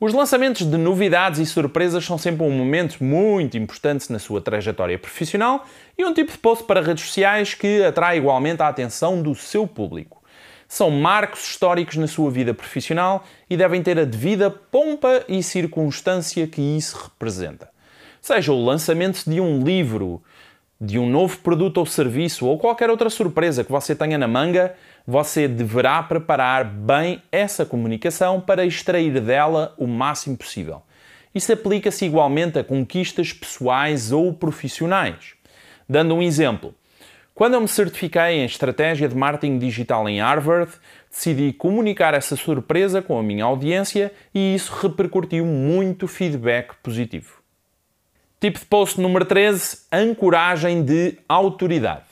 Os 0.00 0.12
lançamentos 0.12 0.66
de 0.68 0.76
novidades 0.76 1.38
e 1.38 1.46
surpresas 1.46 2.04
são 2.04 2.18
sempre 2.18 2.44
um 2.44 2.50
momento 2.50 3.02
muito 3.04 3.56
importante 3.56 4.10
na 4.10 4.18
sua 4.18 4.40
trajetória 4.40 4.98
profissional 4.98 5.64
e 5.96 6.04
um 6.04 6.12
tipo 6.12 6.32
de 6.32 6.38
post 6.38 6.64
para 6.64 6.80
redes 6.80 7.04
sociais 7.04 7.54
que 7.54 7.84
atrai 7.84 8.18
igualmente 8.18 8.62
a 8.62 8.68
atenção 8.68 9.22
do 9.22 9.34
seu 9.34 9.66
público 9.66 10.22
são 10.72 10.90
marcos 10.90 11.50
históricos 11.50 11.96
na 11.96 12.06
sua 12.06 12.30
vida 12.30 12.54
profissional 12.54 13.26
e 13.50 13.58
devem 13.58 13.82
ter 13.82 13.98
a 13.98 14.06
devida 14.06 14.50
pompa 14.50 15.22
e 15.28 15.42
circunstância 15.42 16.46
que 16.46 16.62
isso 16.62 16.96
representa. 16.96 17.68
Seja 18.22 18.52
o 18.52 18.64
lançamento 18.64 19.22
de 19.28 19.38
um 19.38 19.62
livro, 19.62 20.22
de 20.84 20.98
um 20.98 21.08
novo 21.08 21.38
produto 21.38 21.78
ou 21.78 21.86
serviço 21.86 22.44
ou 22.44 22.58
qualquer 22.58 22.90
outra 22.90 23.08
surpresa 23.08 23.62
que 23.62 23.70
você 23.70 23.94
tenha 23.94 24.18
na 24.18 24.26
manga, 24.26 24.74
você 25.06 25.46
deverá 25.46 26.02
preparar 26.02 26.64
bem 26.64 27.22
essa 27.30 27.64
comunicação 27.64 28.40
para 28.40 28.66
extrair 28.66 29.20
dela 29.20 29.76
o 29.78 29.86
máximo 29.86 30.36
possível. 30.36 30.82
Isso 31.32 31.52
aplica-se 31.52 32.04
igualmente 32.04 32.58
a 32.58 32.64
conquistas 32.64 33.32
pessoais 33.32 34.10
ou 34.10 34.32
profissionais. 34.32 35.34
Dando 35.88 36.16
um 36.16 36.22
exemplo, 36.22 36.74
quando 37.32 37.54
eu 37.54 37.60
me 37.60 37.68
certifiquei 37.68 38.40
em 38.40 38.44
estratégia 38.44 39.08
de 39.08 39.14
marketing 39.14 39.60
digital 39.60 40.08
em 40.08 40.20
Harvard, 40.20 40.72
decidi 41.08 41.52
comunicar 41.52 42.12
essa 42.12 42.34
surpresa 42.34 43.00
com 43.00 43.16
a 43.16 43.22
minha 43.22 43.44
audiência 43.44 44.12
e 44.34 44.52
isso 44.56 44.72
repercutiu 44.82 45.46
muito 45.46 46.08
feedback 46.08 46.74
positivo. 46.82 47.41
Tipo 48.42 48.58
de 48.58 48.66
post 48.66 49.00
número 49.00 49.24
13: 49.24 49.82
ancoragem 49.92 50.82
de 50.82 51.16
autoridade. 51.28 52.02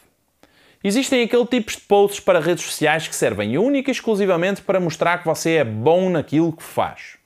Existem 0.83 1.25
aquele 1.25 1.45
tipo 1.45 1.73
de 1.73 1.79
posts 1.79 2.21
para 2.21 2.39
redes 2.39 2.63
sociais 2.63 3.09
que 3.09 3.17
servem 3.17 3.59
única 3.59 3.91
e 3.91 3.93
exclusivamente 3.93 4.63
para 4.63 4.79
mostrar 4.79 5.19
que 5.19 5.27
você 5.27 5.57
é 5.57 5.65
bom 5.65 6.09
naquilo 6.09 6.53
que 6.53 6.63
faz. 6.63 7.17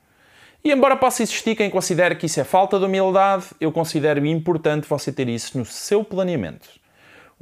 E 0.65 0.73
embora 0.73 0.97
possa 0.97 1.23
existir 1.23 1.55
quem 1.55 1.69
considere 1.69 2.15
que 2.15 2.25
isso 2.25 2.41
é 2.41 2.45
falta 2.45 2.79
de 2.79 2.87
humildade, 2.87 3.45
eu 3.61 3.71
considero 3.71 4.25
importante 4.25 4.89
você 4.89 5.13
ter 5.13 5.29
isso 5.29 5.59
no 5.59 5.67
seu 5.67 6.03
planeamento 6.03 6.71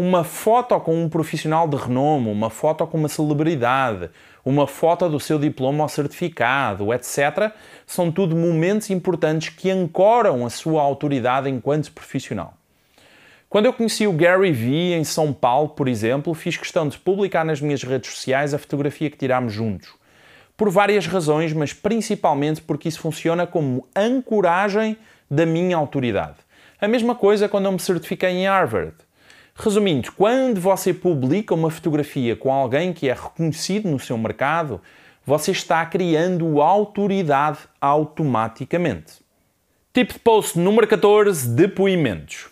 uma 0.02 0.24
foto 0.24 0.80
com 0.80 1.00
um 1.00 1.08
profissional 1.08 1.68
de 1.68 1.76
renome, 1.76 2.28
uma 2.28 2.50
foto 2.50 2.84
com 2.88 2.98
uma 2.98 3.08
celebridade, 3.08 4.10
uma 4.44 4.66
foto 4.66 5.08
do 5.08 5.20
seu 5.20 5.38
diploma 5.38 5.84
ou 5.84 5.88
certificado, 5.88 6.92
etc., 6.92 7.52
são 7.86 8.10
tudo 8.10 8.34
momentos 8.34 8.90
importantes 8.90 9.50
que 9.50 9.70
ancoram 9.70 10.44
a 10.44 10.50
sua 10.50 10.82
autoridade 10.82 11.48
enquanto 11.48 11.92
profissional. 11.92 12.54
Quando 13.48 13.66
eu 13.66 13.72
conheci 13.72 14.04
o 14.04 14.12
Gary 14.12 14.50
Vee 14.50 14.92
em 14.92 15.04
São 15.04 15.32
Paulo, 15.32 15.68
por 15.68 15.86
exemplo, 15.86 16.34
fiz 16.34 16.56
questão 16.56 16.88
de 16.88 16.98
publicar 16.98 17.44
nas 17.44 17.60
minhas 17.60 17.84
redes 17.84 18.10
sociais 18.10 18.52
a 18.52 18.58
fotografia 18.58 19.08
que 19.08 19.16
tirámos 19.16 19.52
juntos. 19.52 19.94
Por 20.56 20.68
várias 20.68 21.06
razões, 21.06 21.52
mas 21.52 21.72
principalmente 21.72 22.60
porque 22.60 22.88
isso 22.88 22.98
funciona 22.98 23.46
como 23.46 23.86
ancoragem 23.94 24.96
da 25.30 25.46
minha 25.46 25.76
autoridade. 25.76 26.38
A 26.80 26.88
mesma 26.88 27.14
coisa 27.14 27.48
quando 27.48 27.66
eu 27.66 27.72
me 27.72 27.78
certifiquei 27.78 28.30
em 28.30 28.48
Harvard. 28.48 28.94
Resumindo, 29.54 30.10
quando 30.12 30.60
você 30.60 30.94
publica 30.94 31.54
uma 31.54 31.70
fotografia 31.70 32.34
com 32.34 32.52
alguém 32.52 32.92
que 32.92 33.08
é 33.08 33.12
reconhecido 33.12 33.88
no 33.88 33.98
seu 33.98 34.16
mercado, 34.16 34.80
você 35.24 35.50
está 35.50 35.84
criando 35.84 36.60
autoridade 36.60 37.58
automaticamente. 37.80 39.20
Tipo 39.92 40.14
de 40.14 40.18
post 40.20 40.58
número 40.58 40.86
14: 40.88 41.50
depoimentos. 41.50 42.48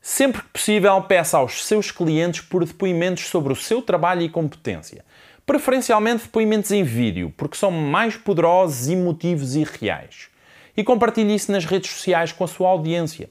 Sempre 0.00 0.40
que 0.42 0.48
possível, 0.50 1.02
peça 1.02 1.36
aos 1.36 1.66
seus 1.66 1.90
clientes 1.90 2.40
por 2.40 2.64
depoimentos 2.64 3.24
sobre 3.26 3.52
o 3.52 3.56
seu 3.56 3.82
trabalho 3.82 4.22
e 4.22 4.28
competência. 4.28 5.04
Preferencialmente 5.44 6.24
depoimentos 6.24 6.70
em 6.70 6.84
vídeo, 6.84 7.34
porque 7.36 7.56
são 7.56 7.72
mais 7.72 8.16
poderosos, 8.16 8.88
emotivos 8.88 9.56
e 9.56 9.64
reais. 9.64 10.28
E 10.76 10.84
compartilhe 10.84 11.34
isso 11.34 11.50
nas 11.50 11.64
redes 11.64 11.90
sociais 11.90 12.30
com 12.30 12.44
a 12.44 12.48
sua 12.48 12.68
audiência. 12.68 13.28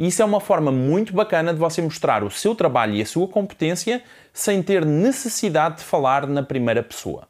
E 0.00 0.06
isso 0.06 0.22
é 0.22 0.24
uma 0.24 0.40
forma 0.40 0.72
muito 0.72 1.12
bacana 1.12 1.52
de 1.52 1.58
você 1.58 1.82
mostrar 1.82 2.24
o 2.24 2.30
seu 2.30 2.54
trabalho 2.54 2.94
e 2.94 3.02
a 3.02 3.06
sua 3.06 3.28
competência 3.28 4.02
sem 4.32 4.62
ter 4.62 4.82
necessidade 4.82 5.76
de 5.76 5.84
falar 5.84 6.26
na 6.26 6.42
primeira 6.42 6.82
pessoa. 6.82 7.28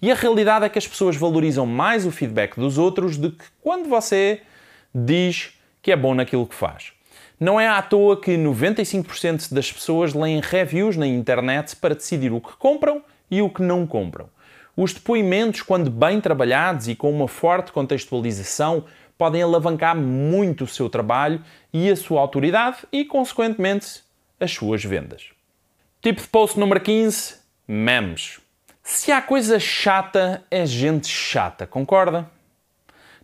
E 0.00 0.10
a 0.10 0.14
realidade 0.14 0.64
é 0.64 0.68
que 0.70 0.78
as 0.78 0.88
pessoas 0.88 1.14
valorizam 1.14 1.66
mais 1.66 2.06
o 2.06 2.10
feedback 2.10 2.58
dos 2.58 2.78
outros 2.78 3.18
do 3.18 3.32
que 3.32 3.44
quando 3.62 3.86
você 3.86 4.40
diz 4.94 5.50
que 5.82 5.92
é 5.92 5.96
bom 5.96 6.14
naquilo 6.14 6.46
que 6.46 6.54
faz. 6.54 6.92
Não 7.38 7.60
é 7.60 7.68
à 7.68 7.82
toa 7.82 8.18
que 8.18 8.34
95% 8.34 9.52
das 9.52 9.70
pessoas 9.70 10.14
leem 10.14 10.40
reviews 10.40 10.96
na 10.96 11.06
internet 11.06 11.76
para 11.76 11.94
decidir 11.94 12.32
o 12.32 12.40
que 12.40 12.56
compram 12.56 13.02
e 13.30 13.42
o 13.42 13.50
que 13.50 13.60
não 13.60 13.86
compram. 13.86 14.30
Os 14.74 14.94
depoimentos, 14.94 15.60
quando 15.60 15.90
bem 15.90 16.18
trabalhados 16.18 16.88
e 16.88 16.94
com 16.94 17.10
uma 17.10 17.28
forte 17.28 17.72
contextualização, 17.72 18.84
podem 19.16 19.42
alavancar 19.42 19.96
muito 19.96 20.64
o 20.64 20.68
seu 20.68 20.88
trabalho 20.88 21.42
e 21.72 21.90
a 21.90 21.96
sua 21.96 22.20
autoridade 22.20 22.78
e, 22.92 23.04
consequentemente, 23.04 24.02
as 24.38 24.52
suas 24.52 24.84
vendas. 24.84 25.30
Tipo 26.02 26.20
de 26.20 26.28
post 26.28 26.58
número 26.58 26.80
15: 26.80 27.36
memes. 27.66 28.40
Se 28.82 29.10
há 29.10 29.20
coisa 29.20 29.58
chata, 29.58 30.44
é 30.50 30.64
gente 30.64 31.08
chata, 31.08 31.66
concorda? 31.66 32.30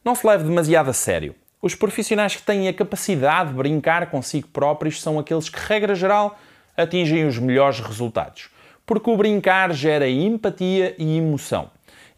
Não 0.05 0.15
se 0.15 0.27
leve 0.27 0.45
demasiado 0.45 0.91
a 0.91 0.93
sério. 0.93 1.37
Os 1.61 1.77
profissionais 1.77 2.35
que 2.35 2.43
têm 2.43 2.67
a 2.67 2.75
capacidade 2.75 3.51
de 3.51 3.57
brincar 3.57 4.11
consigo 4.11 4.49
próprios 4.49 5.01
são 5.01 5.21
aqueles 5.21 5.49
que, 5.49 5.61
regra 5.61 5.95
geral, 5.95 6.37
atingem 6.77 7.25
os 7.25 7.39
melhores 7.39 7.79
resultados. 7.79 8.51
Porque 8.85 9.09
o 9.09 9.17
brincar 9.17 9.73
gera 9.73 10.09
empatia 10.09 10.97
e 10.99 11.19
emoção. 11.19 11.71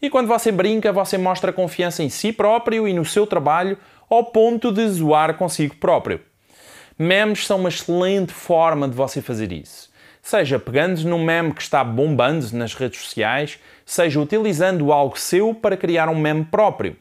E 0.05 0.09
quando 0.11 0.27
você 0.27 0.51
brinca, 0.51 0.93
você 0.93 1.17
mostra 1.17 1.51
confiança 1.51 2.03
em 2.03 2.09
si 2.09 2.31
próprio 2.31 2.87
e 2.87 2.93
no 2.93 3.03
seu 3.03 3.25
trabalho 3.25 3.75
ao 4.07 4.25
ponto 4.25 4.71
de 4.71 4.87
zoar 4.87 5.35
consigo 5.35 5.77
próprio. 5.77 6.21
Memes 6.95 7.47
são 7.47 7.57
uma 7.57 7.69
excelente 7.69 8.31
forma 8.31 8.87
de 8.87 8.93
você 8.93 9.19
fazer 9.19 9.51
isso. 9.51 9.89
Seja 10.21 10.59
pegando 10.59 11.03
num 11.05 11.25
meme 11.25 11.55
que 11.55 11.61
está 11.63 11.83
bombando 11.83 12.47
nas 12.53 12.75
redes 12.75 12.99
sociais, 12.99 13.57
seja 13.83 14.21
utilizando 14.21 14.93
algo 14.93 15.17
seu 15.17 15.55
para 15.55 15.75
criar 15.75 16.07
um 16.07 16.19
meme 16.19 16.45
próprio. 16.45 16.95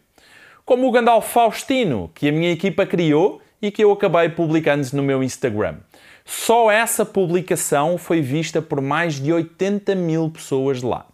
Como 0.64 0.88
o 0.88 0.90
Gandalf 0.90 1.30
Faustino, 1.30 2.10
que 2.14 2.30
a 2.30 2.32
minha 2.32 2.52
equipa 2.52 2.86
criou 2.86 3.42
e 3.60 3.70
que 3.70 3.84
eu 3.84 3.92
acabei 3.92 4.30
publicando 4.30 4.88
no 4.94 5.02
meu 5.02 5.22
Instagram. 5.22 5.76
Só 6.24 6.70
essa 6.70 7.04
publicação 7.04 7.98
foi 7.98 8.22
vista 8.22 8.62
por 8.62 8.80
mais 8.80 9.20
de 9.20 9.30
80 9.30 9.94
mil 9.94 10.30
pessoas 10.30 10.80
lá. 10.80 11.04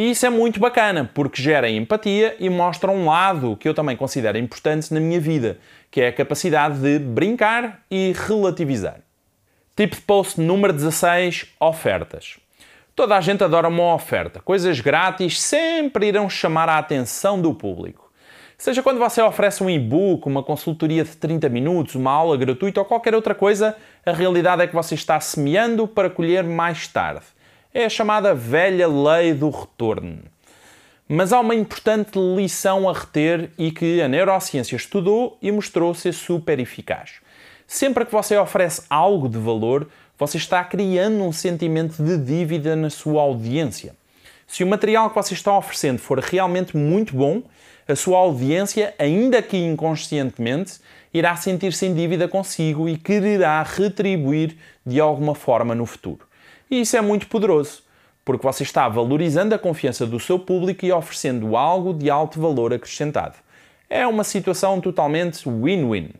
E 0.00 0.12
isso 0.12 0.24
é 0.24 0.30
muito 0.30 0.58
bacana, 0.58 1.10
porque 1.12 1.42
gera 1.42 1.68
empatia 1.68 2.34
e 2.40 2.48
mostra 2.48 2.90
um 2.90 3.04
lado 3.04 3.54
que 3.54 3.68
eu 3.68 3.74
também 3.74 3.94
considero 3.94 4.38
importante 4.38 4.94
na 4.94 4.98
minha 4.98 5.20
vida, 5.20 5.58
que 5.90 6.00
é 6.00 6.08
a 6.08 6.12
capacidade 6.12 6.78
de 6.78 6.98
brincar 6.98 7.82
e 7.90 8.14
relativizar. 8.26 9.00
Tipo 9.76 9.96
de 9.96 10.00
post 10.00 10.40
número 10.40 10.72
16: 10.72 11.48
ofertas. 11.60 12.38
Toda 12.96 13.14
a 13.14 13.20
gente 13.20 13.44
adora 13.44 13.68
uma 13.68 13.94
oferta. 13.94 14.40
Coisas 14.40 14.80
grátis 14.80 15.38
sempre 15.38 16.06
irão 16.06 16.30
chamar 16.30 16.70
a 16.70 16.78
atenção 16.78 17.38
do 17.38 17.52
público. 17.52 18.10
Seja 18.56 18.82
quando 18.82 18.98
você 18.98 19.20
oferece 19.20 19.62
um 19.62 19.68
e-book, 19.68 20.26
uma 20.26 20.42
consultoria 20.42 21.04
de 21.04 21.14
30 21.14 21.46
minutos, 21.50 21.94
uma 21.94 22.10
aula 22.10 22.38
gratuita 22.38 22.80
ou 22.80 22.86
qualquer 22.86 23.14
outra 23.14 23.34
coisa, 23.34 23.76
a 24.06 24.12
realidade 24.12 24.62
é 24.62 24.66
que 24.66 24.74
você 24.74 24.94
está 24.94 25.20
semeando 25.20 25.86
para 25.86 26.08
colher 26.08 26.42
mais 26.42 26.88
tarde. 26.88 27.26
É 27.72 27.84
a 27.84 27.88
chamada 27.88 28.34
velha 28.34 28.88
lei 28.88 29.32
do 29.32 29.48
retorno. 29.48 30.24
Mas 31.08 31.32
há 31.32 31.38
uma 31.38 31.54
importante 31.54 32.18
lição 32.18 32.88
a 32.88 32.92
reter 32.92 33.52
e 33.56 33.70
que 33.70 34.02
a 34.02 34.08
neurociência 34.08 34.74
estudou 34.74 35.38
e 35.40 35.52
mostrou 35.52 35.94
ser 35.94 36.12
super 36.12 36.58
eficaz. 36.58 37.20
Sempre 37.68 38.04
que 38.04 38.10
você 38.10 38.36
oferece 38.36 38.82
algo 38.90 39.28
de 39.28 39.38
valor, 39.38 39.88
você 40.18 40.36
está 40.36 40.64
criando 40.64 41.22
um 41.22 41.30
sentimento 41.30 42.02
de 42.02 42.18
dívida 42.18 42.74
na 42.74 42.90
sua 42.90 43.22
audiência. 43.22 43.94
Se 44.48 44.64
o 44.64 44.66
material 44.66 45.08
que 45.08 45.14
você 45.14 45.34
está 45.34 45.56
oferecendo 45.56 46.00
for 46.00 46.18
realmente 46.18 46.76
muito 46.76 47.14
bom, 47.14 47.40
a 47.86 47.94
sua 47.94 48.18
audiência, 48.18 48.92
ainda 48.98 49.40
que 49.40 49.56
inconscientemente, 49.56 50.80
irá 51.14 51.36
sentir-se 51.36 51.86
em 51.86 51.94
dívida 51.94 52.26
consigo 52.26 52.88
e 52.88 52.96
quererá 52.96 53.62
retribuir 53.62 54.56
de 54.84 54.98
alguma 54.98 55.36
forma 55.36 55.72
no 55.72 55.86
futuro. 55.86 56.29
E 56.70 56.82
isso 56.82 56.96
é 56.96 57.00
muito 57.00 57.26
poderoso, 57.26 57.82
porque 58.24 58.46
você 58.46 58.62
está 58.62 58.88
valorizando 58.88 59.54
a 59.54 59.58
confiança 59.58 60.06
do 60.06 60.20
seu 60.20 60.38
público 60.38 60.86
e 60.86 60.92
oferecendo 60.92 61.56
algo 61.56 61.92
de 61.92 62.08
alto 62.08 62.40
valor 62.40 62.72
acrescentado. 62.72 63.34
É 63.88 64.06
uma 64.06 64.22
situação 64.22 64.80
totalmente 64.80 65.48
win-win. 65.48 66.10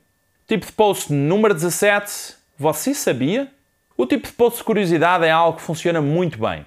Tipo 0.48 0.66
de 0.66 0.72
post 0.72 1.12
número 1.12 1.54
17. 1.54 2.34
Você 2.58 2.92
sabia? 2.94 3.48
O 3.96 4.06
tipo 4.06 4.26
de 4.26 4.32
post 4.32 4.58
de 4.58 4.64
curiosidade 4.64 5.24
é 5.24 5.30
algo 5.30 5.58
que 5.58 5.62
funciona 5.62 6.00
muito 6.02 6.38
bem 6.38 6.66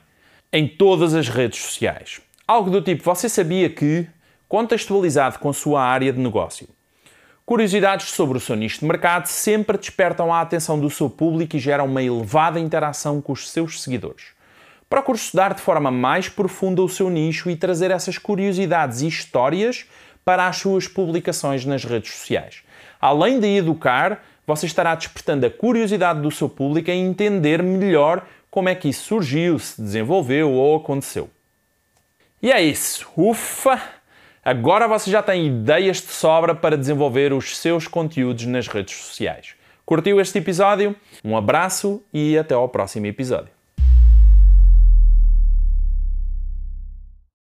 em 0.53 0.67
todas 0.67 1.13
as 1.13 1.27
redes 1.27 1.59
sociais. 1.59 2.21
Algo 2.47 2.69
do 2.69 2.81
tipo: 2.81 3.03
Você 3.03 3.27
sabia 3.27 3.69
que, 3.69 4.07
contextualizado 4.47 5.39
com 5.39 5.49
a 5.49 5.53
sua 5.53 5.83
área 5.83 6.13
de 6.13 6.19
negócio, 6.19 6.69
curiosidades 7.45 8.09
sobre 8.09 8.37
o 8.37 8.41
seu 8.41 8.55
nicho 8.55 8.79
de 8.79 8.85
mercado 8.85 9.27
sempre 9.27 9.77
despertam 9.77 10.33
a 10.33 10.41
atenção 10.41 10.79
do 10.79 10.89
seu 10.89 11.09
público 11.09 11.55
e 11.55 11.59
geram 11.59 11.85
uma 11.85 12.01
elevada 12.01 12.59
interação 12.59 13.21
com 13.21 13.33
os 13.33 13.49
seus 13.49 13.81
seguidores. 13.81 14.27
Procure 14.89 15.17
estudar 15.17 15.53
de 15.53 15.61
forma 15.61 15.89
mais 15.89 16.29
profunda 16.29 16.81
o 16.81 16.89
seu 16.89 17.09
nicho 17.09 17.49
e 17.49 17.55
trazer 17.55 17.91
essas 17.91 18.17
curiosidades 18.17 19.01
e 19.01 19.07
histórias 19.07 19.85
para 20.23 20.47
as 20.47 20.57
suas 20.57 20.87
publicações 20.87 21.65
nas 21.65 21.83
redes 21.83 22.13
sociais. 22.13 22.61
Além 23.01 23.39
de 23.39 23.47
educar, 23.57 24.23
você 24.45 24.65
estará 24.65 24.93
despertando 24.95 25.45
a 25.45 25.49
curiosidade 25.49 26.21
do 26.21 26.31
seu 26.31 26.47
público 26.47 26.91
em 26.91 27.05
entender 27.05 27.63
melhor 27.63 28.25
como 28.51 28.69
é 28.69 28.75
que 28.75 28.89
isso 28.89 29.05
surgiu, 29.05 29.57
se 29.57 29.81
desenvolveu 29.81 30.51
ou 30.51 30.77
aconteceu. 30.77 31.29
E 32.41 32.51
é 32.51 32.61
isso. 32.61 33.07
Ufa! 33.17 33.81
Agora 34.45 34.89
você 34.89 35.09
já 35.09 35.23
tem 35.23 35.47
ideias 35.47 36.01
de 36.01 36.07
sobra 36.07 36.53
para 36.53 36.77
desenvolver 36.77 37.31
os 37.31 37.57
seus 37.57 37.87
conteúdos 37.87 38.45
nas 38.45 38.67
redes 38.67 38.93
sociais. 38.93 39.55
Curtiu 39.85 40.19
este 40.19 40.37
episódio? 40.37 40.93
Um 41.23 41.37
abraço 41.37 42.03
e 42.13 42.37
até 42.37 42.53
ao 42.53 42.67
próximo 42.67 43.05
episódio. 43.05 43.52